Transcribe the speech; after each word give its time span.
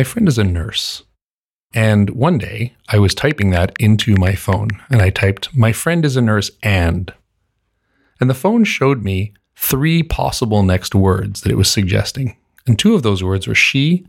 my 0.00 0.04
friend 0.04 0.28
is 0.28 0.38
a 0.38 0.44
nurse. 0.44 1.02
And 1.74 2.08
one 2.08 2.38
day 2.38 2.74
I 2.88 2.98
was 2.98 3.14
typing 3.14 3.50
that 3.50 3.74
into 3.78 4.14
my 4.16 4.34
phone 4.34 4.70
and 4.88 5.02
I 5.02 5.10
typed, 5.10 5.54
my 5.54 5.72
friend 5.72 6.06
is 6.06 6.16
a 6.16 6.22
nurse 6.22 6.50
and. 6.62 7.12
And 8.18 8.30
the 8.30 8.34
phone 8.42 8.64
showed 8.64 9.04
me 9.04 9.34
three 9.56 10.02
possible 10.02 10.62
next 10.62 10.94
words 10.94 11.42
that 11.42 11.52
it 11.52 11.58
was 11.58 11.70
suggesting. 11.70 12.38
And 12.66 12.78
two 12.78 12.94
of 12.94 13.02
those 13.02 13.22
words 13.22 13.46
were 13.46 13.54
she 13.54 14.06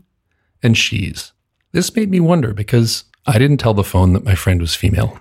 and 0.62 0.78
she's. 0.78 1.34
This 1.72 1.94
made 1.94 2.10
me 2.10 2.20
wonder 2.20 2.54
because 2.54 3.04
I 3.26 3.36
didn't 3.36 3.58
tell 3.58 3.74
the 3.74 3.84
phone 3.84 4.14
that 4.14 4.24
my 4.24 4.34
friend 4.34 4.62
was 4.62 4.74
female. 4.74 5.20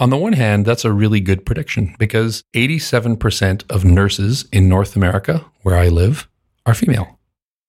On 0.00 0.10
the 0.10 0.16
one 0.16 0.32
hand, 0.32 0.66
that's 0.66 0.84
a 0.84 0.90
really 0.90 1.20
good 1.20 1.46
prediction 1.46 1.94
because 2.00 2.42
87% 2.52 3.62
of 3.70 3.84
nurses 3.84 4.44
in 4.50 4.68
North 4.68 4.96
America, 4.96 5.44
where 5.62 5.78
I 5.78 5.86
live, 5.86 6.28
are 6.66 6.74
female. 6.74 7.17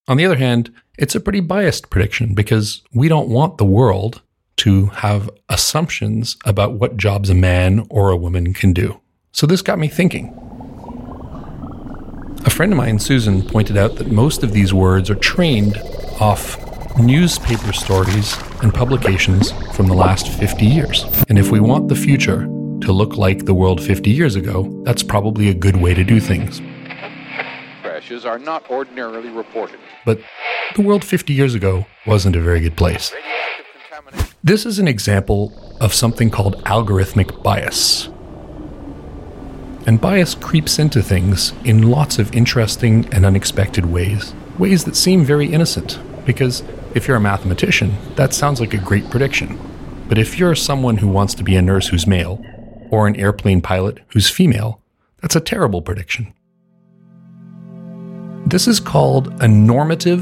On 0.10 0.18
the 0.18 0.26
other 0.26 0.38
hand, 0.38 0.74
it's 0.98 1.14
a 1.14 1.20
pretty 1.20 1.40
biased 1.40 1.92
prediction 1.92 2.34
because 2.34 2.82
we 2.92 3.08
don't 3.08 3.30
want 3.30 3.60
the 3.60 3.64
world 3.64 4.24
to 4.58 4.88
have 4.88 5.30
assumptions 5.50 6.36
about 6.46 6.74
what 6.74 6.98
jobs 6.98 7.30
a 7.30 7.36
man 7.36 7.86
or 7.92 8.10
a 8.10 8.18
woman 8.18 8.56
can 8.56 8.74
do. 8.74 9.00
So 9.34 9.46
this 9.46 9.62
got 9.62 9.78
me 9.78 9.88
thinking. 9.88 10.34
A 12.44 12.50
friend 12.50 12.74
of 12.74 12.78
mine, 12.78 12.98
Susan, 12.98 13.44
pointed 13.44 13.78
out 13.78 13.98
that 13.98 14.08
most 14.08 14.42
of 14.42 14.52
these 14.52 14.74
words 14.74 15.12
are 15.12 15.16
trained 15.16 15.78
off 16.20 16.58
newspaper 16.98 17.72
stories 17.72 18.36
and 18.64 18.74
publications 18.74 19.52
from 19.76 19.86
the 19.86 19.94
last 19.94 20.28
50 20.28 20.66
years. 20.66 21.06
And 21.30 21.38
if 21.38 21.52
we 21.52 21.60
want 21.60 21.88
the 21.88 21.96
future 21.96 22.46
to 22.82 22.92
look 22.92 23.16
like 23.16 23.46
the 23.46 23.54
world 23.54 23.80
50 23.80 24.10
years 24.10 24.36
ago, 24.36 24.82
that's 24.86 25.04
probably 25.04 25.50
a 25.50 25.54
good 25.54 25.78
way 25.78 25.94
to 25.94 26.04
do 26.04 26.20
things. 26.20 26.62
Crashes 28.10 28.26
are 28.26 28.40
not 28.40 28.68
ordinarily 28.72 29.30
reported. 29.30 29.80
But 30.04 30.20
the 30.76 30.82
world 30.82 31.06
50 31.06 31.32
years 31.32 31.54
ago 31.54 31.86
wasn't 32.08 32.36
a 32.36 32.42
very 32.42 32.60
good 32.60 32.76
place. 32.76 33.14
This 34.44 34.66
is 34.66 34.80
an 34.80 34.88
example 34.88 35.54
of 35.80 35.94
something 35.94 36.32
called 36.32 36.64
algorithmic 36.64 37.44
bias. 37.44 38.10
And 39.86 40.02
bias 40.02 40.34
creeps 40.34 40.80
into 40.80 41.04
things 41.04 41.54
in 41.64 41.92
lots 41.92 42.18
of 42.18 42.34
interesting 42.34 43.08
and 43.14 43.28
unexpected 43.28 43.86
ways, 43.86 44.34
ways 44.58 44.86
that 44.86 44.96
seem 44.96 45.24
very 45.24 45.46
innocent, 45.46 46.00
because 46.26 46.64
if 46.96 47.08
you're 47.08 47.18
a 47.18 47.22
mathematician, 47.22 47.96
that 48.16 48.34
sounds 48.34 48.60
like 48.60 48.74
a 48.74 48.78
great 48.78 49.08
prediction. 49.12 49.60
But 50.08 50.18
if 50.18 50.40
you're 50.40 50.56
someone 50.56 50.98
who 50.98 51.08
wants 51.08 51.36
to 51.36 51.44
be 51.44 51.56
a 51.56 51.62
nurse 51.62 51.90
who's 51.90 52.08
male, 52.08 52.44
or 52.90 53.06
an 53.06 53.18
airplane 53.18 53.62
pilot 53.62 54.00
who's 54.08 54.32
female, 54.32 54.82
that's 55.22 55.36
a 55.36 55.42
terrible 55.42 55.84
prediction. 55.84 56.34
This 58.50 58.68
is 58.68 58.80
called 58.80 59.32
a 59.44 59.48
normative 59.48 60.22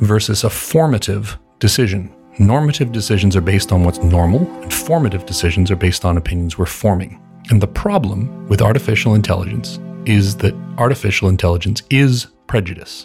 versus 0.00 0.44
a 0.44 0.48
formative 0.48 1.38
decision. 1.58 2.10
Normative 2.38 2.90
decisions 2.90 3.36
are 3.36 3.42
based 3.42 3.70
on 3.70 3.84
what's 3.84 3.98
normal, 3.98 4.50
and 4.62 4.72
formative 4.72 5.26
decisions 5.26 5.70
are 5.70 5.76
based 5.76 6.06
on 6.06 6.16
opinions 6.16 6.56
we're 6.56 6.64
forming. 6.64 7.20
And 7.50 7.60
the 7.60 7.66
problem 7.66 8.48
with 8.48 8.62
artificial 8.62 9.14
intelligence 9.14 9.78
is 10.06 10.38
that 10.38 10.54
artificial 10.78 11.28
intelligence 11.28 11.82
is 11.90 12.28
prejudice. 12.46 13.04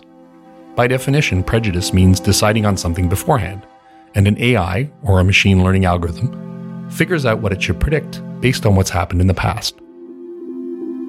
By 0.77 0.87
definition, 0.87 1.43
prejudice 1.43 1.91
means 1.91 2.21
deciding 2.21 2.65
on 2.65 2.77
something 2.77 3.09
beforehand, 3.09 3.67
and 4.15 4.25
an 4.25 4.41
AI, 4.41 4.89
or 5.03 5.19
a 5.19 5.25
machine 5.25 5.65
learning 5.65 5.83
algorithm, 5.83 6.89
figures 6.89 7.25
out 7.25 7.41
what 7.41 7.51
it 7.51 7.61
should 7.61 7.81
predict 7.81 8.21
based 8.39 8.65
on 8.65 8.77
what's 8.77 8.89
happened 8.89 9.19
in 9.19 9.27
the 9.27 9.33
past. 9.33 9.77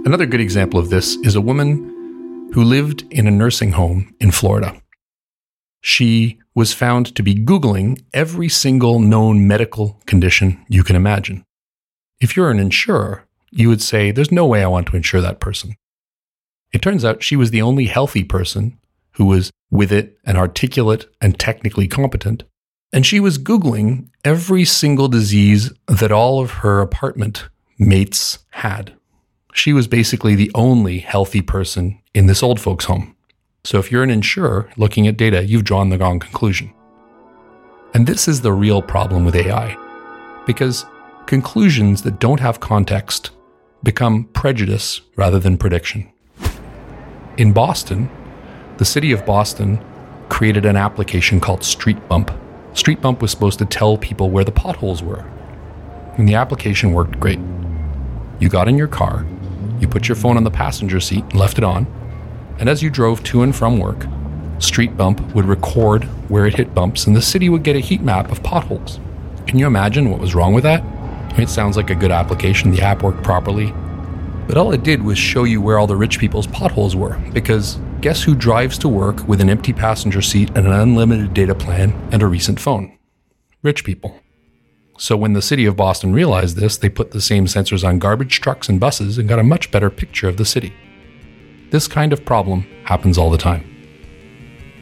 Another 0.04 0.26
good 0.26 0.41
example 0.41 0.81
of 0.81 0.91
this 0.91 1.15
is 1.19 1.36
a 1.36 1.41
woman 1.41 1.92
who 2.52 2.62
lived 2.62 3.04
in 3.10 3.26
a 3.26 3.30
nursing 3.30 3.72
home 3.72 4.14
in 4.20 4.30
Florida. 4.30 4.80
She 5.80 6.38
was 6.54 6.74
found 6.74 7.14
to 7.16 7.22
be 7.22 7.34
Googling 7.34 8.02
every 8.12 8.48
single 8.48 9.00
known 9.00 9.46
medical 9.46 10.00
condition 10.06 10.64
you 10.68 10.84
can 10.84 10.94
imagine. 10.94 11.44
If 12.20 12.36
you're 12.36 12.50
an 12.50 12.60
insurer, 12.60 13.26
you 13.50 13.68
would 13.68 13.82
say, 13.82 14.10
There's 14.10 14.30
no 14.30 14.46
way 14.46 14.62
I 14.62 14.68
want 14.68 14.86
to 14.88 14.96
insure 14.96 15.20
that 15.20 15.41
person. 15.41 15.76
It 16.72 16.82
turns 16.82 17.04
out 17.04 17.22
she 17.22 17.36
was 17.36 17.50
the 17.50 17.62
only 17.62 17.86
healthy 17.86 18.24
person 18.24 18.78
who 19.12 19.26
was 19.26 19.50
with 19.70 19.92
it 19.92 20.18
and 20.24 20.38
articulate 20.38 21.06
and 21.20 21.38
technically 21.38 21.88
competent. 21.88 22.44
And 22.92 23.06
she 23.06 23.20
was 23.20 23.38
Googling 23.38 24.08
every 24.24 24.64
single 24.64 25.08
disease 25.08 25.72
that 25.88 26.12
all 26.12 26.41
of 26.41 26.50
her 26.50 26.80
apartment 26.80 27.48
mates 27.78 28.38
had. 28.50 28.94
She 29.52 29.72
was 29.72 29.86
basically 29.86 30.34
the 30.34 30.50
only 30.54 30.98
healthy 30.98 31.42
person 31.42 32.00
in 32.14 32.26
this 32.26 32.42
old 32.42 32.58
folks' 32.58 32.86
home. 32.86 33.14
So 33.64 33.78
if 33.78 33.92
you're 33.92 34.02
an 34.02 34.10
insurer 34.10 34.68
looking 34.76 35.06
at 35.06 35.16
data, 35.16 35.44
you've 35.44 35.64
drawn 35.64 35.90
the 35.90 35.98
wrong 35.98 36.18
conclusion. 36.18 36.72
And 37.94 38.06
this 38.06 38.26
is 38.26 38.41
the 38.41 38.52
real 38.52 38.80
problem 38.80 39.26
with 39.26 39.36
AI, 39.36 39.76
because 40.46 40.86
conclusions 41.26 42.02
that 42.02 42.18
don't 42.18 42.41
have 42.41 42.60
context 42.60 43.30
become 43.82 44.24
prejudice 44.32 45.02
rather 45.16 45.38
than 45.38 45.58
prediction. 45.58 46.10
In 47.36 47.52
Boston, 47.52 48.08
the 48.78 48.84
city 48.86 49.12
of 49.12 49.26
Boston 49.26 49.84
created 50.30 50.64
an 50.64 50.76
application 50.76 51.41
called 51.41 51.62
Street 51.62 52.08
Bump. 52.08 52.30
Street 52.72 53.02
Bump 53.02 53.20
was 53.20 53.30
supposed 53.30 53.58
to 53.58 53.66
tell 53.66 53.98
people 53.98 54.30
where 54.30 54.44
the 54.44 54.50
potholes 54.50 55.02
were. 55.02 55.30
And 56.16 56.26
the 56.26 56.36
application 56.36 56.92
worked 56.92 57.20
great. 57.20 57.38
You 58.38 58.48
got 58.48 58.66
in 58.68 58.78
your 58.78 58.88
car, 58.88 59.26
you 59.82 59.88
put 59.88 60.09
your 60.09 60.16
phone 60.16 60.37
on 60.37 60.44
the 60.44 60.50
passenger 60.50 61.00
seat 61.00 61.25
and 61.25 61.34
left 61.34 61.59
it 61.59 61.65
on, 61.65 61.87
and 62.59 62.69
as 62.69 62.82
you 62.82 62.88
drove 62.88 63.22
to 63.25 63.43
and 63.43 63.54
from 63.54 63.78
work, 63.78 64.06
Street 64.59 64.97
Bump 64.97 65.20
would 65.34 65.44
record 65.44 66.04
where 66.31 66.47
it 66.47 66.54
hit 66.54 66.75
bumps 66.75 67.06
and 67.06 67.16
the 67.16 67.20
city 67.20 67.48
would 67.48 67.65
get 67.65 67.75
a 67.75 67.81
heat 67.81 68.00
map 68.00 68.31
of 68.31 68.42
potholes. 68.42 69.00
Can 69.47 69.59
you 69.59 69.66
imagine 69.66 70.09
what 70.09 70.21
was 70.21 70.34
wrong 70.34 70.54
with 70.54 70.62
that? 70.62 70.84
It 71.38 71.48
sounds 71.48 71.76
like 71.76 71.91
a 71.91 71.97
good 71.97 72.12
application, 72.12 72.71
the 72.71 72.82
app 72.82 73.03
worked 73.03 73.25
properly. 73.25 73.75
But 74.47 74.56
all 74.56 74.72
it 74.72 74.84
did 74.84 75.03
was 75.03 75.19
show 75.19 75.44
you 75.44 75.60
where 75.60 75.78
all 75.78 75.87
the 75.87 75.97
rich 75.97 76.19
people's 76.19 76.47
potholes 76.47 76.94
were, 76.94 77.19
because 77.32 77.81
guess 78.00 78.22
who 78.22 78.34
drives 78.34 78.78
to 78.78 78.88
work 78.88 79.26
with 79.26 79.41
an 79.41 79.50
empty 79.50 79.72
passenger 79.72 80.22
seat 80.22 80.50
and 80.54 80.66
an 80.66 80.72
unlimited 80.72 81.34
data 81.34 81.54
plan 81.54 81.91
and 82.12 82.22
a 82.22 82.26
recent 82.26 82.60
phone? 82.60 82.97
Rich 83.62 83.84
people. 83.84 84.21
So 85.02 85.16
when 85.16 85.32
the 85.32 85.42
city 85.42 85.66
of 85.66 85.74
Boston 85.74 86.12
realized 86.12 86.54
this, 86.54 86.76
they 86.76 86.88
put 86.88 87.10
the 87.10 87.20
same 87.20 87.46
sensors 87.46 87.82
on 87.82 87.98
garbage 87.98 88.40
trucks 88.40 88.68
and 88.68 88.78
buses 88.78 89.18
and 89.18 89.28
got 89.28 89.40
a 89.40 89.42
much 89.42 89.72
better 89.72 89.90
picture 89.90 90.28
of 90.28 90.36
the 90.36 90.44
city. 90.44 90.72
This 91.70 91.88
kind 91.88 92.12
of 92.12 92.24
problem 92.24 92.64
happens 92.84 93.18
all 93.18 93.28
the 93.28 93.36
time. 93.36 93.64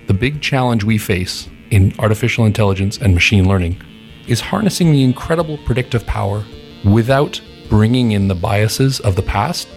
The 0.09 0.13
big 0.13 0.43
challenge 0.43 0.85
we 0.85 0.99
face 0.99 1.49
in 1.71 1.95
artificial 1.99 2.45
intelligence 2.45 2.99
and 2.99 3.15
machine 3.15 3.49
learning 3.49 3.81
is 4.29 4.43
harnessing 4.43 4.93
the 4.93 5.03
incredible 5.03 5.57
predictive 5.65 6.05
power 6.05 6.45
without 6.85 7.41
bringing 7.71 8.13
in 8.13 8.29
the 8.29 8.35
biases 8.35 9.01
of 9.01 9.17
the 9.17 9.23
past 9.23 9.69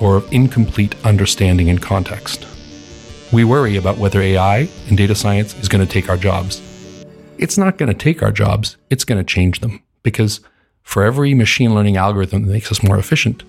or 0.00 0.16
of 0.16 0.32
incomplete 0.32 0.96
understanding 1.04 1.70
and 1.70 1.80
context. 1.80 2.44
We 3.32 3.44
worry 3.44 3.76
about 3.76 3.98
whether 3.98 4.20
AI 4.20 4.68
and 4.88 4.98
data 4.98 5.14
science 5.14 5.56
is 5.60 5.68
going 5.68 5.86
to 5.86 5.92
take 5.92 6.08
our 6.08 6.16
jobs. 6.16 6.60
It's 7.38 7.56
not 7.56 7.78
going 7.78 7.88
to 7.88 7.94
take 7.96 8.20
our 8.20 8.32
jobs, 8.32 8.78
it's 8.90 9.04
going 9.04 9.24
to 9.24 9.24
change 9.24 9.60
them. 9.60 9.80
Because 10.02 10.40
for 10.82 11.04
every 11.04 11.34
machine 11.34 11.74
learning 11.74 11.96
algorithm 11.96 12.46
that 12.46 12.52
makes 12.52 12.70
us 12.72 12.82
more 12.82 12.98
efficient, 12.98 13.42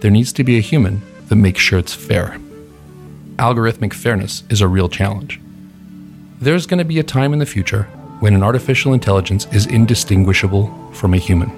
there 0.00 0.10
needs 0.10 0.32
to 0.32 0.44
be 0.44 0.56
a 0.56 0.62
human 0.62 1.02
that 1.28 1.36
makes 1.36 1.60
sure 1.60 1.78
it's 1.78 1.94
fair. 1.94 2.38
Algorithmic 3.36 3.92
fairness 3.92 4.42
is 4.50 4.60
a 4.60 4.68
real 4.68 4.88
challenge. 4.88 5.40
There's 6.40 6.66
going 6.66 6.78
to 6.78 6.84
be 6.84 6.98
a 6.98 7.04
time 7.04 7.32
in 7.32 7.38
the 7.38 7.46
future 7.46 7.84
when 8.20 8.34
an 8.34 8.42
artificial 8.42 8.92
intelligence 8.92 9.46
is 9.52 9.66
indistinguishable 9.66 10.90
from 10.92 11.14
a 11.14 11.18
human. 11.18 11.50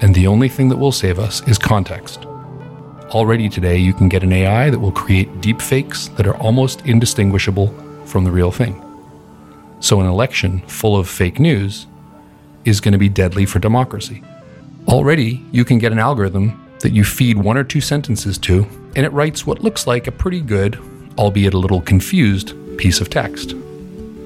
And 0.00 0.14
the 0.14 0.26
only 0.26 0.48
thing 0.48 0.68
that 0.68 0.78
will 0.78 0.92
save 0.92 1.18
us 1.18 1.46
is 1.46 1.58
context. 1.58 2.26
Already 3.10 3.48
today, 3.48 3.76
you 3.76 3.92
can 3.92 4.08
get 4.08 4.22
an 4.22 4.32
AI 4.32 4.70
that 4.70 4.78
will 4.78 4.92
create 4.92 5.40
deep 5.40 5.60
fakes 5.60 6.08
that 6.08 6.26
are 6.26 6.36
almost 6.36 6.86
indistinguishable 6.86 7.68
from 8.06 8.24
the 8.24 8.30
real 8.30 8.50
thing. 8.50 8.82
So, 9.80 10.00
an 10.00 10.06
election 10.06 10.60
full 10.60 10.96
of 10.96 11.08
fake 11.08 11.38
news 11.38 11.86
is 12.64 12.80
going 12.80 12.92
to 12.92 12.98
be 12.98 13.08
deadly 13.08 13.46
for 13.46 13.58
democracy. 13.58 14.22
Already, 14.88 15.44
you 15.52 15.64
can 15.64 15.78
get 15.78 15.92
an 15.92 15.98
algorithm 15.98 16.58
that 16.80 16.92
you 16.92 17.04
feed 17.04 17.36
one 17.36 17.56
or 17.56 17.64
two 17.64 17.80
sentences 17.80 18.38
to, 18.38 18.66
and 18.96 19.06
it 19.06 19.12
writes 19.12 19.46
what 19.46 19.62
looks 19.62 19.86
like 19.86 20.06
a 20.06 20.12
pretty 20.12 20.40
good, 20.40 20.78
albeit 21.16 21.54
a 21.54 21.58
little 21.58 21.80
confused, 21.80 22.54
piece 22.78 23.00
of 23.00 23.08
text. 23.08 23.54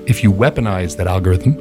If 0.07 0.23
you 0.23 0.33
weaponize 0.33 0.97
that 0.97 1.07
algorithm, 1.07 1.61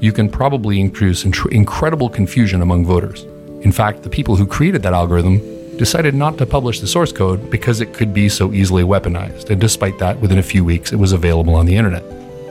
you 0.00 0.12
can 0.12 0.28
probably 0.28 0.80
introduce 0.80 1.24
incredible 1.24 2.08
confusion 2.08 2.62
among 2.62 2.86
voters. 2.86 3.24
In 3.64 3.70
fact, 3.70 4.02
the 4.02 4.10
people 4.10 4.34
who 4.34 4.46
created 4.46 4.82
that 4.82 4.92
algorithm 4.92 5.38
decided 5.76 6.14
not 6.14 6.38
to 6.38 6.46
publish 6.46 6.80
the 6.80 6.86
source 6.86 7.12
code 7.12 7.50
because 7.50 7.80
it 7.80 7.94
could 7.94 8.12
be 8.12 8.28
so 8.28 8.52
easily 8.52 8.82
weaponized, 8.82 9.50
and 9.50 9.60
despite 9.60 9.98
that, 9.98 10.18
within 10.20 10.38
a 10.38 10.42
few 10.42 10.64
weeks 10.64 10.92
it 10.92 10.96
was 10.96 11.12
available 11.12 11.54
on 11.54 11.66
the 11.66 11.76
internet. 11.76 12.02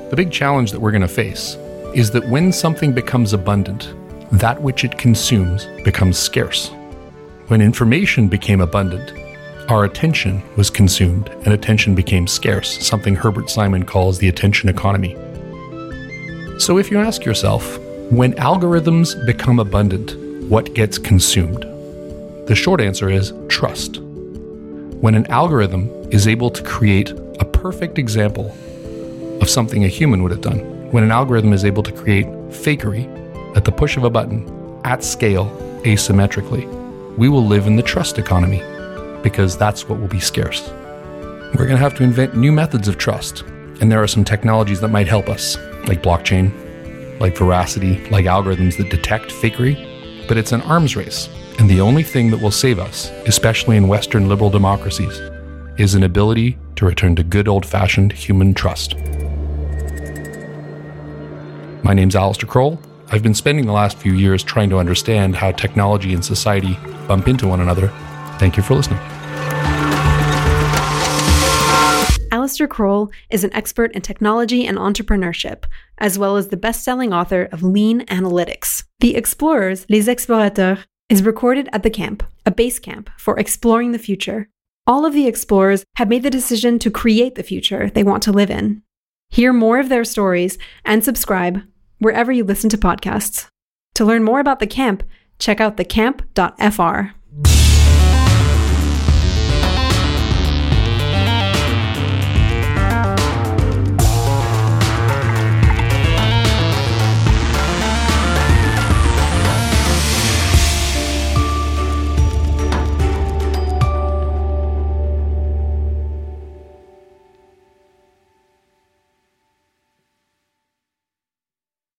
The 0.09 0.15
big 0.15 0.31
challenge 0.31 0.71
that 0.71 0.79
we're 0.79 0.91
going 0.91 1.01
to 1.01 1.07
face 1.07 1.55
is 1.93 2.11
that 2.11 2.27
when 2.29 2.51
something 2.51 2.93
becomes 2.93 3.33
abundant, 3.33 3.93
that 4.31 4.61
which 4.61 4.83
it 4.85 4.97
consumes 4.97 5.65
becomes 5.83 6.17
scarce. 6.17 6.71
When 7.47 7.61
information 7.61 8.29
became 8.29 8.61
abundant, 8.61 9.11
our 9.69 9.83
attention 9.83 10.41
was 10.55 10.69
consumed 10.69 11.29
and 11.43 11.53
attention 11.53 11.95
became 11.95 12.27
scarce, 12.27 12.85
something 12.85 13.15
Herbert 13.15 13.49
Simon 13.49 13.83
calls 13.83 14.19
the 14.19 14.29
attention 14.29 14.69
economy. 14.69 15.15
So 16.59 16.77
if 16.77 16.91
you 16.91 16.99
ask 16.99 17.25
yourself, 17.25 17.77
when 18.09 18.33
algorithms 18.33 19.25
become 19.25 19.59
abundant, 19.59 20.15
what 20.49 20.73
gets 20.73 20.97
consumed? 20.97 21.63
The 22.47 22.55
short 22.55 22.79
answer 22.79 23.09
is 23.09 23.33
trust. 23.49 23.99
When 23.99 25.15
an 25.15 25.25
algorithm 25.27 25.89
is 26.11 26.27
able 26.27 26.51
to 26.51 26.63
create 26.63 27.11
a 27.39 27.45
perfect 27.45 27.97
example 27.97 28.55
of 29.41 29.49
something 29.49 29.83
a 29.83 29.87
human 29.87 30.23
would 30.23 30.31
have 30.31 30.41
done, 30.41 30.70
when 30.91 31.03
an 31.03 31.11
algorithm 31.11 31.53
is 31.53 31.65
able 31.65 31.83
to 31.83 31.91
create 31.91 32.27
fakery 32.49 33.07
at 33.55 33.65
the 33.65 33.71
push 33.71 33.97
of 33.97 34.03
a 34.03 34.09
button 34.09 34.45
at 34.83 35.03
scale 35.03 35.45
asymmetrically, 35.83 36.67
we 37.17 37.29
will 37.29 37.45
live 37.45 37.67
in 37.67 37.75
the 37.75 37.83
trust 37.83 38.17
economy 38.17 38.61
because 39.23 39.57
that's 39.57 39.87
what 39.89 39.99
will 39.99 40.07
be 40.07 40.19
scarce. 40.19 40.69
We're 41.55 41.67
going 41.67 41.71
to 41.71 41.77
have 41.77 41.95
to 41.95 42.03
invent 42.03 42.35
new 42.35 42.51
methods 42.51 42.87
of 42.87 42.97
trust, 42.97 43.41
and 43.81 43.91
there 43.91 44.01
are 44.01 44.07
some 44.07 44.23
technologies 44.23 44.79
that 44.81 44.87
might 44.87 45.07
help 45.07 45.29
us, 45.29 45.57
like 45.87 46.01
blockchain, 46.01 46.51
like 47.19 47.37
veracity, 47.37 48.07
like 48.09 48.25
algorithms 48.25 48.77
that 48.77 48.89
detect 48.89 49.31
fakery 49.31 49.87
but 50.31 50.37
it's 50.37 50.53
an 50.53 50.61
arms 50.61 50.95
race. 50.95 51.27
And 51.59 51.69
the 51.69 51.81
only 51.81 52.03
thing 52.03 52.31
that 52.31 52.39
will 52.39 52.51
save 52.51 52.79
us, 52.79 53.11
especially 53.25 53.75
in 53.75 53.89
Western 53.89 54.29
liberal 54.29 54.49
democracies, 54.49 55.19
is 55.77 55.93
an 55.93 56.03
ability 56.03 56.57
to 56.77 56.85
return 56.85 57.17
to 57.17 57.23
good 57.23 57.49
old 57.49 57.65
fashioned 57.65 58.13
human 58.13 58.53
trust. 58.53 58.95
My 61.83 61.93
name's 61.95 62.15
Alistair 62.15 62.47
Croll. 62.47 62.79
I've 63.09 63.23
been 63.23 63.33
spending 63.33 63.65
the 63.65 63.73
last 63.73 63.97
few 63.97 64.13
years 64.13 64.43
trying 64.43 64.69
to 64.69 64.77
understand 64.77 65.35
how 65.35 65.51
technology 65.51 66.13
and 66.13 66.23
society 66.23 66.77
bump 67.07 67.27
into 67.27 67.47
one 67.47 67.59
another. 67.59 67.87
Thank 68.37 68.55
you 68.55 68.63
for 68.63 68.75
listening. 68.75 68.99
Alistair 72.31 72.67
Croll 72.67 73.11
is 73.29 73.43
an 73.43 73.53
expert 73.53 73.91
in 73.93 74.01
technology 74.01 74.65
and 74.65 74.77
entrepreneurship, 74.77 75.65
as 75.97 76.19
well 76.19 76.37
as 76.37 76.47
the 76.47 76.57
best 76.57 76.83
selling 76.83 77.11
author 77.13 77.49
of 77.51 77.63
Lean 77.63 78.05
Analytics. 78.05 78.83
The 78.99 79.15
Explorers, 79.15 79.85
Les 79.89 80.07
Explorateurs, 80.07 80.85
is 81.09 81.23
recorded 81.23 81.67
at 81.73 81.83
the 81.83 81.89
camp, 81.89 82.23
a 82.45 82.51
base 82.51 82.79
camp 82.79 83.09
for 83.17 83.37
exploring 83.39 83.91
the 83.91 83.99
future. 83.99 84.49
All 84.85 85.05
of 85.05 85.13
the 85.13 85.27
explorers 85.27 85.83
have 85.95 86.09
made 86.09 86.23
the 86.23 86.29
decision 86.29 86.79
to 86.79 86.91
create 86.91 87.35
the 87.35 87.43
future 87.43 87.89
they 87.89 88.03
want 88.03 88.23
to 88.23 88.31
live 88.31 88.51
in. 88.51 88.83
Hear 89.29 89.53
more 89.53 89.79
of 89.79 89.89
their 89.89 90.03
stories 90.03 90.57
and 90.83 91.03
subscribe 91.03 91.61
wherever 92.01 92.31
you 92.31 92.43
listen 92.43 92.69
to 92.71 92.77
podcasts. 92.77 93.47
To 93.93 94.03
learn 94.03 94.23
more 94.23 94.39
about 94.39 94.59
the 94.59 94.67
camp, 94.67 95.03
check 95.37 95.61
out 95.61 95.77
thecamp.fr. 95.77 97.15